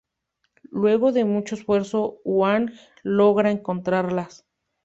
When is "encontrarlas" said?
3.51-4.47